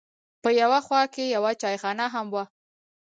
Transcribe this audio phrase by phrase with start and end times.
[0.43, 2.43] په یوه خوا کې یوه چایخانه هم وه.